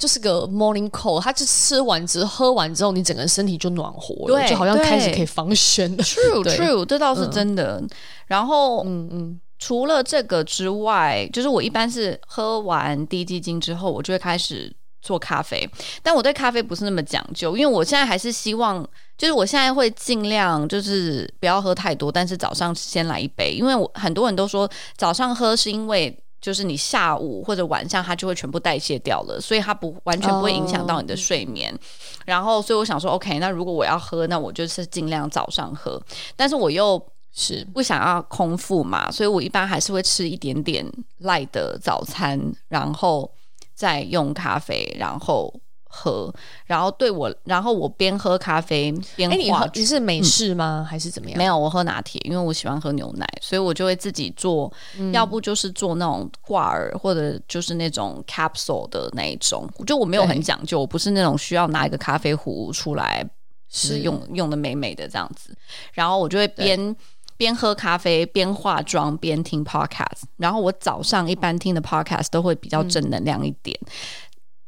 [0.00, 6.02] 就是个 morning call，它就吃完之后喝完之后，你整个身体就暖和了，就好像开始可以防身了。
[6.02, 7.78] True，True，这倒是真的。
[7.78, 7.88] 嗯、
[8.26, 15.68] 然后，嗯嗯，除了这个之外，就是我一般是喝完滴鸡精之后，我就会开始做咖啡。
[16.02, 18.82] 但我对咖啡不是那么讲究，因为我现在还是希望，
[19.18, 26.18] 就是我现在会尽量就是不要喝太多，但是早上先来一杯，因为我很多人都说早上喝是因为。
[26.40, 31.70] 就是你下午或者晚上，它就会全部代谢掉了，所以它不完全不会影响到你的睡眠。
[31.70, 31.80] Oh.
[32.26, 36.00] 然后，所以我想说，OK，那如果我要喝，那我就是尽量早上喝。
[36.36, 37.00] 但是我又
[37.32, 40.86] 是不想要空腹嘛，所以我一般还是会吃一点点
[41.22, 43.30] light 的早餐，然后
[43.74, 45.52] 再用咖啡，然后。
[45.92, 46.32] 喝，
[46.64, 50.82] 然后对我，然后我边喝咖啡边喝你是美式吗？
[50.82, 51.36] 嗯、还是怎么样？
[51.36, 54.72] 没有，我喝拿铁，因为我喜欢喝牛奶，所以我就会自己做。
[54.96, 59.68] 嗯、要不就是做那种挂耳，或者就是那种 capsule 的那一种。
[59.84, 63.28] 就我没有很讲究，我不是那种需要拿一个咖啡壶出来
[63.68, 65.52] 是用用的美美的这样子。
[65.92, 66.96] 然后我就会边
[67.36, 70.22] 边喝咖啡边化妆边听 podcast。
[70.36, 73.76] 然后我早上一般听的 podcast 都会比较正能量一点。
[73.82, 73.90] 嗯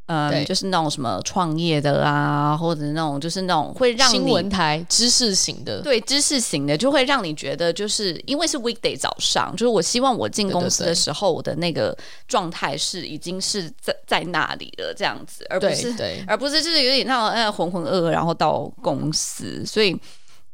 [0.06, 15.94] 嗯，就是那种什么创业的啊，或者那种就是那种会让你新闻台知识型的，对知识型的，就会让你觉得就是因为是 weekday 早上，就是我希望我进公司的时候，我的那个状态是已经是在在那里了这样子，而不是
[16.26, 19.96] 而不是就是有点那种呃浑浑噩噩，然后到公司，所以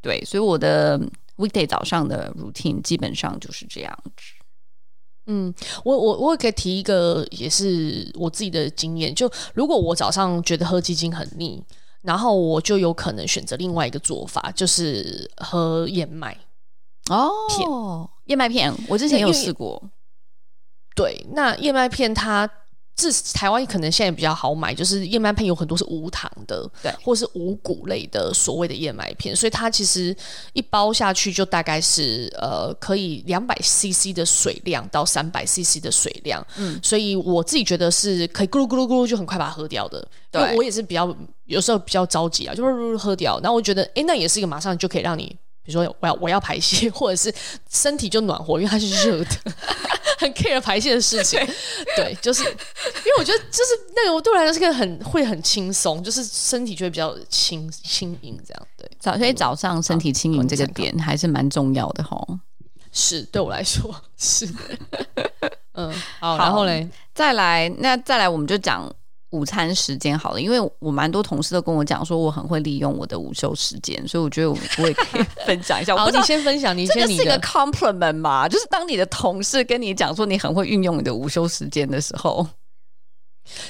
[0.01, 1.01] 对，所以我的
[1.39, 4.38] weekday 早上的 routine 基本上就是这样子。
[5.29, 9.14] 嗯，我我我也可以提一个，也是我自己的经验。
[9.14, 11.62] 就如果我早上觉得喝鸡精很腻，
[12.03, 16.37] 然后我就有可能选择另外一个做法，就是喝燕麦
[17.11, 17.69] 哦，片
[18.27, 18.75] 燕麦片。
[18.88, 19.83] 我之前有试过。
[20.97, 22.51] 对，那燕麦片它。
[22.99, 30.15] 至台湾可能现在比较好买，就是燕麦片有很多是无糖的，对，或是无谷类的所谓的燕麦片，所以它其实
[30.53, 45.37] 一包下去就大概是呃可以两百 CC 的水量到三百 CC 的水量，嗯，所以我自己觉得是可以咕噜咕噜咕噜就很快把它喝掉的，对，我也是比较有时候比较着急啊，就是喝掉，然后我觉得哎、欸，那也是一个马上就可以让你。
[45.69, 47.31] 比如说我要我要排泄， 或者是
[47.69, 49.27] 身体就暖和，因为它是热的，
[50.19, 51.39] 很 care 排泄的事情。
[51.95, 58.67] 对，就是因为我觉得就是那个我对我来说是个很会很轻松，就是身体就会比较轻轻盈这样。
[58.79, 62.19] 对，早所以早上身体轻盈这个点还是蛮重要的哈。
[62.91, 64.55] 是对我来说是的。
[65.75, 68.91] 嗯，好，然后嘞，再来那再来我们就讲。
[69.31, 75.95] 午餐时间好了，因为我蛮多同事都跟我讲说我很会利用我的午休时间，所以我觉得我我也可以分享一下。
[75.97, 77.25] 好，你先分享，你先你的。
[77.25, 78.49] 这个是个 compliment 嘛？
[78.49, 82.47] 就是当你的同事跟你讲说你很会运用你的午休时间的时候，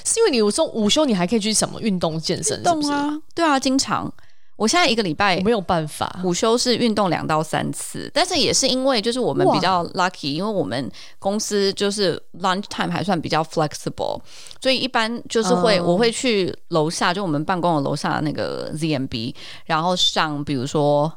[0.05, 2.63] 是因为你有时候午休你还可以去什么运动健身？
[2.63, 4.13] 动啊，对啊，经常。
[4.59, 14.19] 我现在一个礼拜没有办法午休是运动两到三次，但是也是因为就是我们比较 lucky，因为我们公司就是 lunch time 还算比较 flexible，
[14.61, 19.33] 所以一般就是会、嗯、我会去楼下，就我们办公的楼下的那个 ZMB，
[19.65, 21.09] 然后上比如说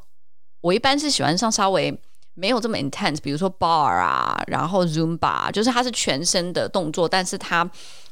[0.60, 1.92] 我一般是喜欢上稍微
[2.34, 7.68] 没有这么 intense，比如说 bar 啊，然后 Zumba，就是它是全身的动作，但是它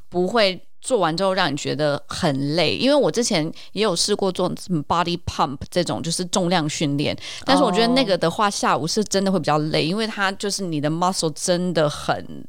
[0.08, 0.60] 不会。
[0.80, 4.50] 做完之后让你觉得很累，因为我之前也有试过做
[4.88, 12.44] body pump 这种就是重量训练，但是我觉得那个的话下午是真的会比较累，因为它就是你的 muscle 真的很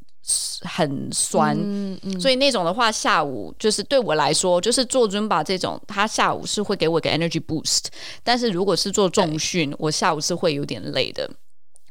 [0.61, 7.87] 很酸，嗯嗯、所以那种的话下午就是对我来说就是做 Zumba 这种，它下午是会给我一个 energy boost，
[8.23, 11.29] 但是如果是做重训，我下午是会有点累的，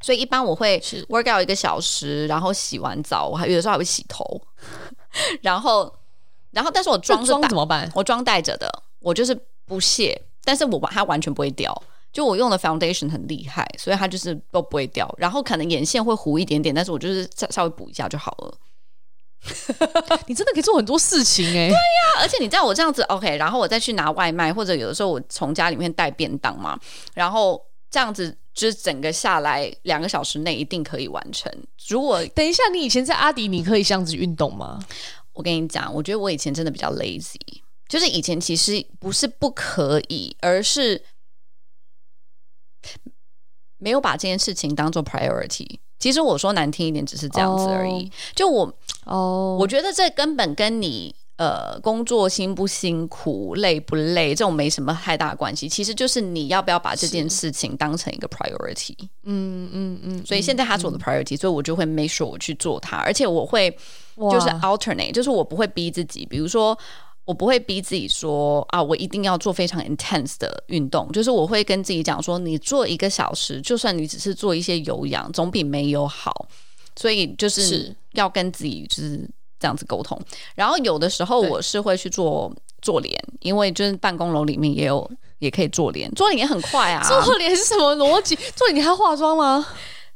[0.01, 4.41] 所以一般我会 work out 一个小时，然后洗完澡，我还有的时候还会洗头，
[5.43, 5.93] 然后。
[6.53, 7.91] 然后，但是我妆妆怎么办？
[7.95, 11.75] 我妆带着的，我就是不卸，但是我把它完全不会掉。
[12.13, 15.09] 就我用的 foundation 很厉害，所以它就是都不会掉。
[15.17, 18.59] 然后可能眼线会糊一点点，但是我就是稍稍微补一下就好了。
[20.27, 21.69] 你真的可以做很多事情哎、欸！
[21.69, 26.79] 对呀、啊，而且你知道我这样子 OK，然后我再去拿外卖，或者有的时候我从家里面带便当嘛，
[27.15, 27.59] 然后
[27.91, 31.51] 这样子就是整个下来两个小时内一定可以完成。
[31.89, 34.79] 如果等一下，你以前在阿迪，你可以这样子运动吗？
[35.41, 37.41] 我跟你讲，我觉得我以前真的比较 lazy，
[37.89, 41.03] 就是以前其实不是不可以，而是
[43.79, 45.79] 没有把这件事情当做 priority。
[45.99, 47.93] 其实我说难听一点，只是这样子而已。
[47.93, 48.13] Oh.
[48.35, 48.67] 就我
[49.07, 49.63] 哦，oh.
[49.63, 51.15] 我觉得这根本跟你。
[51.41, 55.67] 呃，工作辛不辛苦、累不累，这种没什么太大关系。
[55.67, 58.95] 其实就是你要不要把这件事情当成一个 priority。
[59.23, 60.27] 嗯嗯嗯。
[60.27, 63.75] 所以现在他是我的 priority，、嗯、所以我就会 make sure 我去做它，而且我会
[64.31, 66.27] 就是 alternate，就是我不会逼自己。
[66.27, 66.77] 比如说，
[67.25, 71.11] 我不会逼自己说啊，我一定要做非常 intense 的运动。
[71.13, 76.49] 就是我会跟自己讲说，你做一个小时，就算你只是做一些有氧，总比没有好。
[76.97, 80.21] 所以就是要跟自己就是这样子沟通。
[80.55, 82.53] 然后有的时候我是会去做
[82.83, 85.09] 做脸，因为就是办公楼里面也有
[85.39, 87.01] 也可以做脸，做脸也很快啊。
[87.25, 88.37] 做脸是什么逻辑？
[88.57, 89.67] 做脸你还化妆吗？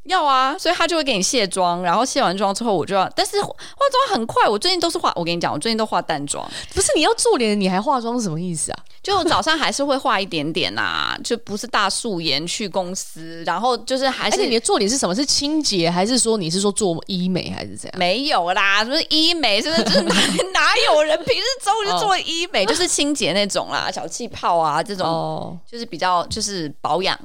[0.04, 4.48] 要啊，所以他就会给你卸妆，然后卸完妆之后我就要，但是化妆很快。
[4.48, 6.48] 我最近都是化，我跟你讲，我最近都化淡妆。
[6.74, 8.78] 不是你要做脸，你还化妆是什么意思啊？
[9.02, 14.44] 就早上还是会化一点点啊，就不是大素颜去公司，然后就是还是。
[14.44, 15.14] 你的做脸是什么？
[15.14, 17.98] 是清洁，还是说你是说做医美，还是这样？
[17.98, 19.62] 没有啦，什么医美？
[19.62, 19.84] 是不是？
[19.84, 20.14] 就是哪
[20.52, 22.66] 哪有人平时中午就做 医美？
[22.66, 27.18] 就是清洁那种啦，小气泡啊这种，哦、就是比较就是保养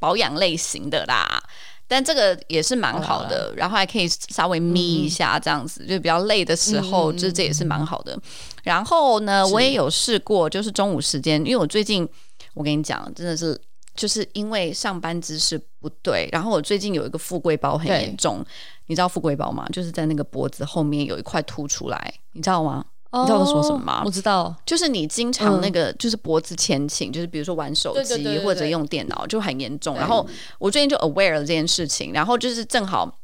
[0.00, 1.40] 保养类型的啦。
[1.86, 8.18] 但这个也是蛮好的，然后还可以稍微眯一下，这样子、嗯、就比较累的时候，就这也是蛮好的。
[8.62, 12.08] 然后呢，我也有试过，就是中午时间，因为我最近
[12.54, 13.60] 我跟你讲，真的是
[13.94, 18.44] 就是因为上班姿势不对，然后我最近有一个富贵包很严重，
[18.86, 19.66] 你知道富贵包吗？
[19.72, 22.84] 就是在那个脖子后面有一块凸出来，你知道吗？
[23.20, 24.02] 你知道我说什么吗？
[24.04, 29.94] 我知道，就是你经常那个，就是脖子前倾，就是比如说玩手机或者用电脑就很严重。
[29.94, 30.26] 然后
[30.58, 33.20] 我最近就 aware 了这件事情，然后就是正好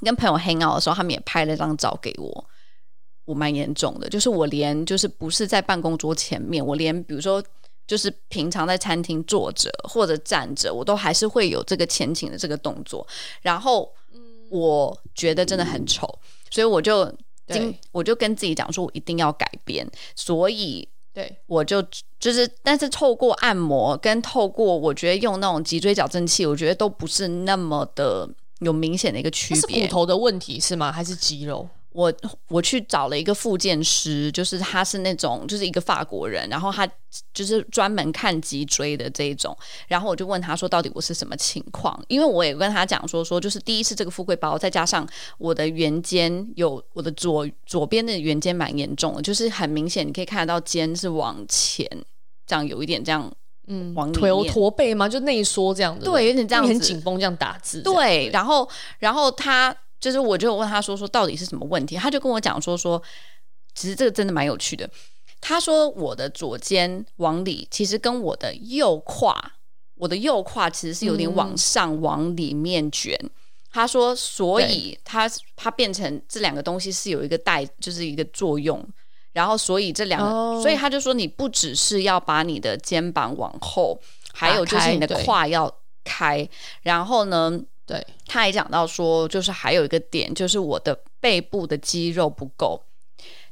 [0.00, 2.44] 跟朋友 hang out 的时候，他们也拍了张照给我。
[3.26, 7.44] 我蛮严重的，就是我连就是不是在办公桌前面，我连比如说
[7.86, 13.06] 就是平常在餐厅坐着或者站着，我都还是会有这个前倾的这个动作。
[13.42, 13.92] 然后
[14.48, 16.18] 我觉得真的很丑，
[16.50, 17.14] 所以我就。
[17.56, 21.82] 对我就跟自己讲说，我一定要改变，所以对我就
[22.20, 28.28] 就是，但是透过按摩跟透过，我觉得用那种脊椎矫正器，我觉得都不是那么的
[28.60, 29.80] 有明显的一个区别。
[29.80, 30.92] 是骨头的问题是吗？
[30.92, 31.68] 还是肌肉？
[31.98, 32.14] 我
[32.46, 36.88] 我去找了一个复健师，就是他是那种就是一个法国人，然后他
[37.34, 39.56] 就是专门看脊椎的这一种，
[39.88, 42.00] 然后我就问他说，到底我是什么情况？
[42.06, 45.04] 因为我也跟他讲说说，就是第一次这个富贵包，再加上
[45.38, 51.84] 我的圆肩有我的左左边的圆肩蛮严重的，就是很明显你可以看得到肩是往前
[52.46, 53.28] 这样有一点这样，
[53.66, 55.08] 嗯，往腿有驼背吗？
[55.08, 58.68] 就内缩这样子，对，有点这样子，很紧绷这样打字，对，然后
[59.00, 59.76] 然后他。
[60.00, 63.02] 就是我就问他说说到底是什么问题，他就跟我讲说说，
[63.74, 64.88] 其实这个真的蛮有趣的。
[65.40, 69.52] 他说我的左肩往里，其实跟我的右胯，
[69.96, 73.16] 我的右胯其实是有点往上往里面卷。
[73.22, 73.30] 嗯、
[73.72, 78.84] 他说，所以他他变成这两个东西是有一个带，就是一个作用。
[79.32, 84.00] 然后所以这两个，哦、所以他就说你不只是要把你的肩膀往后，
[84.32, 85.72] 还有就是你的胯要
[86.04, 86.48] 开。
[86.82, 87.60] 然后呢？
[87.88, 92.78] 对，他也讲到说，就是还有一个点，就是我的背部的肌肉不够，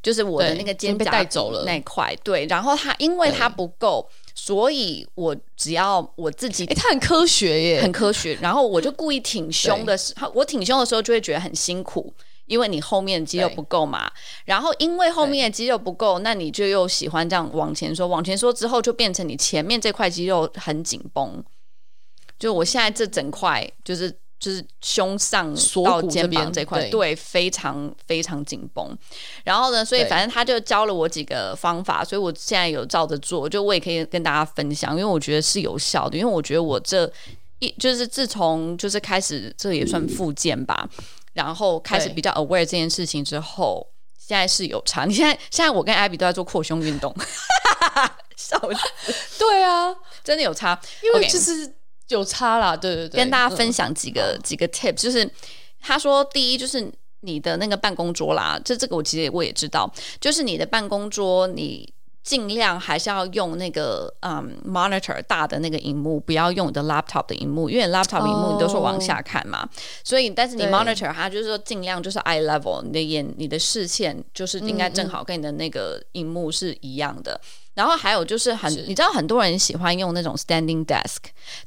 [0.02, 2.14] 就是我的那个肩胛被带走了那块。
[2.22, 8.36] 对，然后他因为他不够，所以我只要我自己，他很科学耶，很科学。
[8.42, 12.12] 然后我就故意挺胸的时候，我挺胸的时候就会觉得很辛苦，
[12.44, 14.12] 因为你后面的肌肉不够嘛。
[14.44, 21.42] 然后因为后面的肌肉不够，那你就又喜欢这样往前说，往前说之后就变成你前面这块肌肉很紧绷。
[22.38, 24.14] 就我现在这整块就是。
[24.38, 28.96] 就是胸上到肩膀这块，对，非常非常紧绷。
[29.44, 36.18] 然后呢，所以反正他就教了我几个方法，所以我现在有照着做，就我也可以跟大家分享，因为我觉得是有效的。
[36.18, 37.10] 因为我觉得我这
[37.60, 43.86] 一就是自从就是开始，这也算复健吧，嗯、然后开始比较 aware 这件事情之后，
[44.18, 45.06] 现在是有差。
[45.06, 47.14] 你现在现在我跟 Abby 都在做扩胸运动，
[48.36, 49.38] 笑死！
[49.40, 51.74] 对啊，真的有差，因为就是。
[52.08, 55.28] 有差啦，对对对，跟大家分享几个、嗯、几个 tips，就是
[55.80, 61.92] 他说第一就是你的那个办公桌啦，这这个我其实我也知道，就是你的办公桌，你
[62.22, 69.68] 尽量还是要用那个嗯 monitor 大的那个荧幕，不要用你的 laptop 的荧幕，因为 laptop 荧幕你都是往下看嘛，哦、
[70.02, 77.40] 所以但是你 monitor 它就是说尽量就是 eye level，你的眼你的视线就是应该正好跟你的那个荧幕是一样的。
[77.76, 81.18] 然后还有就是很，是你知道很多人喜欢用那种 standing desk，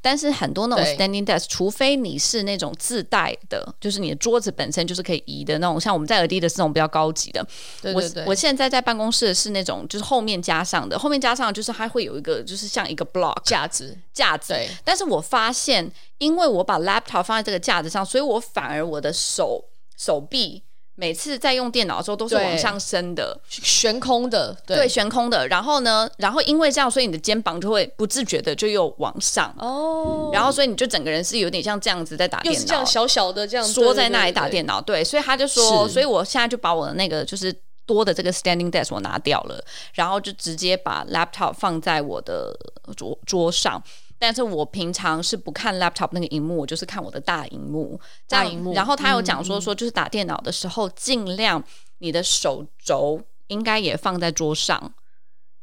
[0.01, 7.45] 但是很多那种 standing desk，除非你是那种自带的，就是你的桌子本身就是可以移的那种，像我们在 Adidas 这种比较高级的。
[7.79, 8.23] 对对对。
[8.23, 14.53] 我我现在在办公室是那种，就是后面加上的，后面加上就是它会有一个，就是像一个 block 架子架子。
[14.53, 14.67] 对。
[14.83, 19.63] 但是我发现，因为我把 laptop 放在这个架子上，所以我反而我的手
[19.95, 20.63] 手臂。
[20.99, 25.47] 每次在用电脑的时候都是往上升的，悬空的，对，对，悬空的。
[25.47, 30.29] 然后呢，然后因为这样，所以你的肩膀就会不自觉的就又往上哦。
[30.33, 34.81] 然后所以你就整个人是有点像这样子在打电脑，是这样小小的这样缩在那里打电脑。
[34.81, 42.53] 对，所以他就说，所以我现在就把我的那个就是多的这个 standing desk 我拿掉了，然后就直接把 laptop 放在我的
[42.97, 43.81] 桌桌上。
[44.19, 47.97] 但是我平常是不看 laptop 那个荧幕，我就是看我的大荧幕。
[48.27, 48.73] 大荧幕。
[48.73, 51.63] 然后他有讲说说，就是打电脑的时候，尽量
[51.99, 54.93] 你的手肘应该也放在桌上。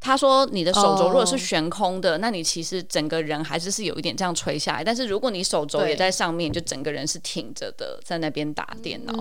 [0.00, 4.82] 他说你的手肘如果是悬空的，那你其实整个人还是是有一点这样垂下来。
[4.82, 9.12] 但是如果你手肘也在上面，就整个人是挺着的，在那边打电脑。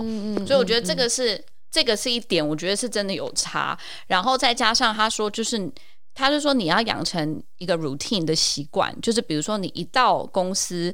[0.46, 3.78] 所以我觉得这个是这个是一点，我觉得是真的有差。
[4.06, 5.70] 然后再加上他说，就是。
[6.16, 10.92] 他就说你要养成一个 routine 的习惯，就是比如说你一到公司，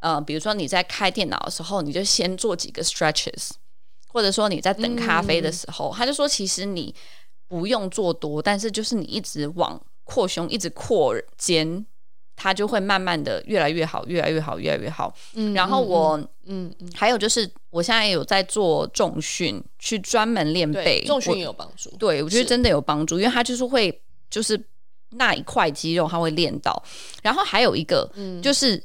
[0.00, 3.50] 呃，比如说你在开电脑的时候，你就先做几个 stretches，
[4.08, 6.92] 或者说你在等咖啡的时候，嗯、他就说其实你
[7.46, 11.86] 不用做多，但是就是你一直往扩胸，一直扩肩，
[12.34, 15.14] 它就会慢慢的越来越好，越来越好，越来越好。
[15.34, 21.88] 嗯，然后我，嗯嗯，还有就是我现在有在做重训，去专门练背，重训也有帮助。
[21.98, 24.02] 对，我觉得真的有帮助，因为它就是会。
[24.30, 24.60] 就是
[25.10, 26.82] 那一块肌肉，它会练到。
[27.22, 28.82] 然后还有一个，嗯，就是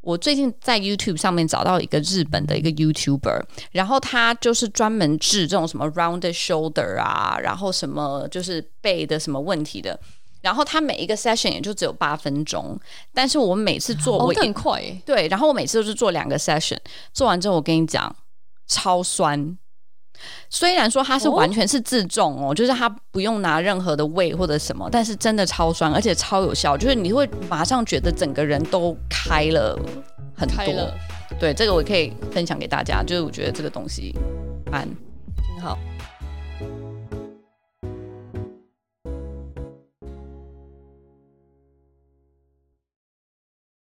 [0.00, 9.98] 我最近在 YouTube 上面找到一个日本的一个 YouTuber，然后他就是专门治这种什么 rounded shoulder 啊，然后什么就是背的什么问题的。
[10.40, 12.78] 然后他每一个 session 也就只有八分钟，
[13.12, 16.78] 但是我每次做我很快，对，然后我每次都是做两个 session，
[17.12, 18.16] 做完之后我跟你讲，
[18.66, 19.58] 超酸。
[20.48, 29.78] 虽然说它是完全是自重哦，哦，就是它不用拿任何的 weight 或者什么，但是真的超酸，而且超有效，就是你会马上觉得整个人都开了
[30.36, 30.74] 很多。
[30.74, 30.94] 了
[31.38, 34.14] 对，这个我可以分享给大家，就是我觉得这个东西
[34.70, 35.78] 蛮挺好。